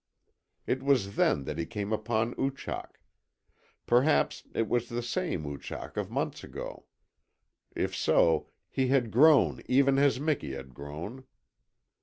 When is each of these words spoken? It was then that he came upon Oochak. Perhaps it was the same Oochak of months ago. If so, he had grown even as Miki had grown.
It 0.65 0.81
was 0.81 1.15
then 1.15 1.43
that 1.43 1.59
he 1.59 1.65
came 1.67 1.93
upon 1.93 2.33
Oochak. 2.39 2.99
Perhaps 3.85 4.47
it 4.55 4.67
was 4.67 4.89
the 4.89 5.03
same 5.03 5.45
Oochak 5.45 5.95
of 5.95 6.09
months 6.09 6.43
ago. 6.43 6.85
If 7.75 7.95
so, 7.95 8.49
he 8.71 8.87
had 8.87 9.11
grown 9.11 9.61
even 9.67 9.99
as 9.99 10.19
Miki 10.19 10.53
had 10.53 10.73
grown. 10.73 11.25